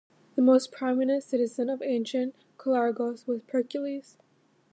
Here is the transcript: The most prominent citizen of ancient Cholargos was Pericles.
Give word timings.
The 0.35 0.41
most 0.41 0.71
prominent 0.71 1.21
citizen 1.21 1.69
of 1.69 1.83
ancient 1.83 2.33
Cholargos 2.57 3.27
was 3.27 3.43
Pericles. 3.43 4.17